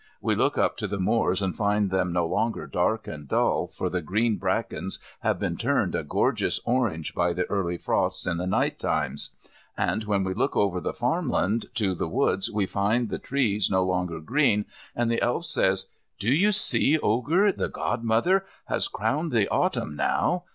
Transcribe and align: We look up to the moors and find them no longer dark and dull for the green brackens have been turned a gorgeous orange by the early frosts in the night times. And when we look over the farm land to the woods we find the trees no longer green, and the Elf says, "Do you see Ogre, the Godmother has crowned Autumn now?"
We 0.19 0.33
look 0.33 0.57
up 0.57 0.77
to 0.77 0.87
the 0.87 0.99
moors 0.99 1.43
and 1.43 1.55
find 1.55 1.91
them 1.91 2.11
no 2.11 2.25
longer 2.25 2.65
dark 2.65 3.07
and 3.07 3.27
dull 3.27 3.67
for 3.67 3.87
the 3.87 4.01
green 4.01 4.37
brackens 4.37 4.97
have 5.19 5.37
been 5.37 5.57
turned 5.57 5.93
a 5.93 6.01
gorgeous 6.01 6.59
orange 6.65 7.13
by 7.13 7.33
the 7.33 7.43
early 7.51 7.77
frosts 7.77 8.25
in 8.25 8.37
the 8.37 8.47
night 8.47 8.79
times. 8.79 9.29
And 9.77 10.05
when 10.05 10.23
we 10.23 10.33
look 10.33 10.57
over 10.57 10.81
the 10.81 10.91
farm 10.95 11.29
land 11.29 11.67
to 11.75 11.93
the 11.93 12.07
woods 12.09 12.49
we 12.51 12.65
find 12.65 13.09
the 13.09 13.19
trees 13.19 13.69
no 13.69 13.83
longer 13.83 14.19
green, 14.19 14.65
and 14.95 15.11
the 15.11 15.21
Elf 15.21 15.45
says, 15.45 15.89
"Do 16.17 16.33
you 16.33 16.51
see 16.51 16.97
Ogre, 16.97 17.51
the 17.51 17.69
Godmother 17.69 18.43
has 18.65 18.87
crowned 18.87 19.35
Autumn 19.51 19.95
now?" 19.95 20.45